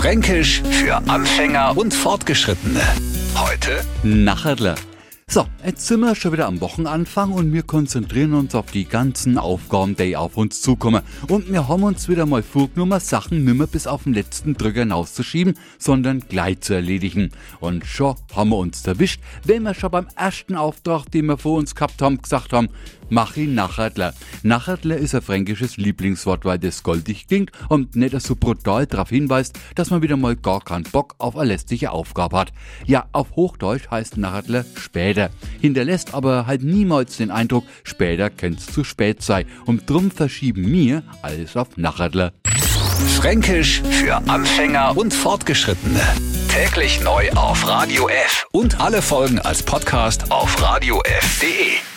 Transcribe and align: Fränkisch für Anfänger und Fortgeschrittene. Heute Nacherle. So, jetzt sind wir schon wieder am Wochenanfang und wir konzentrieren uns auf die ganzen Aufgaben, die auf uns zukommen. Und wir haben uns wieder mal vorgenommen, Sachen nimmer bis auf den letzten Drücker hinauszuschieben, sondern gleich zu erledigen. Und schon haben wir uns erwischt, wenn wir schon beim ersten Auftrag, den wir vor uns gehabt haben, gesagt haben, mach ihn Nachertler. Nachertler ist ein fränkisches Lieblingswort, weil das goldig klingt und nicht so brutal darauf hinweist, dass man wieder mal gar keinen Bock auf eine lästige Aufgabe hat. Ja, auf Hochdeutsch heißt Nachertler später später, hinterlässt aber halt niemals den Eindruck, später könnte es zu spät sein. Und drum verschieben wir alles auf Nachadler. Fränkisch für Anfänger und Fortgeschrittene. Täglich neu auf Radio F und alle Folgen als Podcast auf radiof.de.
Fränkisch 0.00 0.62
für 0.70 0.96
Anfänger 1.10 1.76
und 1.76 1.92
Fortgeschrittene. 1.92 2.80
Heute 3.36 3.84
Nacherle. 4.02 4.74
So, 5.32 5.46
jetzt 5.64 5.86
sind 5.86 6.00
wir 6.00 6.16
schon 6.16 6.32
wieder 6.32 6.48
am 6.48 6.60
Wochenanfang 6.60 7.30
und 7.30 7.52
wir 7.52 7.62
konzentrieren 7.62 8.34
uns 8.34 8.52
auf 8.56 8.72
die 8.72 8.84
ganzen 8.84 9.38
Aufgaben, 9.38 9.94
die 9.94 10.16
auf 10.16 10.36
uns 10.36 10.60
zukommen. 10.60 11.02
Und 11.28 11.52
wir 11.52 11.68
haben 11.68 11.84
uns 11.84 12.08
wieder 12.08 12.26
mal 12.26 12.42
vorgenommen, 12.42 12.98
Sachen 12.98 13.44
nimmer 13.44 13.68
bis 13.68 13.86
auf 13.86 14.02
den 14.02 14.14
letzten 14.14 14.54
Drücker 14.54 14.80
hinauszuschieben, 14.80 15.54
sondern 15.78 16.18
gleich 16.28 16.62
zu 16.62 16.74
erledigen. 16.74 17.30
Und 17.60 17.86
schon 17.86 18.16
haben 18.34 18.50
wir 18.50 18.56
uns 18.56 18.84
erwischt, 18.84 19.20
wenn 19.44 19.62
wir 19.62 19.74
schon 19.74 19.92
beim 19.92 20.08
ersten 20.16 20.56
Auftrag, 20.56 21.08
den 21.12 21.26
wir 21.26 21.38
vor 21.38 21.58
uns 21.58 21.76
gehabt 21.76 22.02
haben, 22.02 22.20
gesagt 22.20 22.52
haben, 22.52 22.68
mach 23.08 23.36
ihn 23.36 23.54
Nachertler. 23.54 24.14
Nachertler 24.42 24.96
ist 24.96 25.14
ein 25.14 25.22
fränkisches 25.22 25.76
Lieblingswort, 25.76 26.44
weil 26.44 26.58
das 26.58 26.82
goldig 26.82 27.28
klingt 27.28 27.52
und 27.68 27.94
nicht 27.94 28.20
so 28.20 28.34
brutal 28.34 28.86
darauf 28.86 29.10
hinweist, 29.10 29.56
dass 29.76 29.90
man 29.90 30.02
wieder 30.02 30.16
mal 30.16 30.34
gar 30.34 30.60
keinen 30.60 30.84
Bock 30.84 31.14
auf 31.18 31.36
eine 31.36 31.50
lästige 31.50 31.92
Aufgabe 31.92 32.36
hat. 32.36 32.52
Ja, 32.84 33.06
auf 33.12 33.36
Hochdeutsch 33.36 33.90
heißt 33.90 34.16
Nachertler 34.16 34.64
später 34.76 35.19
später, 35.20 35.30
hinterlässt 35.60 36.14
aber 36.14 36.46
halt 36.46 36.62
niemals 36.62 37.16
den 37.16 37.30
Eindruck, 37.30 37.64
später 37.84 38.30
könnte 38.30 38.60
es 38.60 38.72
zu 38.72 38.84
spät 38.84 39.22
sein. 39.22 39.44
Und 39.66 39.88
drum 39.88 40.10
verschieben 40.10 40.70
wir 40.72 41.02
alles 41.22 41.56
auf 41.56 41.76
Nachadler. 41.76 42.32
Fränkisch 43.16 43.82
für 43.90 44.16
Anfänger 44.28 44.96
und 44.96 45.12
Fortgeschrittene. 45.12 46.00
Täglich 46.48 47.00
neu 47.02 47.30
auf 47.32 47.66
Radio 47.66 48.08
F 48.08 48.46
und 48.52 48.80
alle 48.80 49.02
Folgen 49.02 49.38
als 49.38 49.62
Podcast 49.62 50.30
auf 50.30 50.60
radiof.de. 50.60 51.89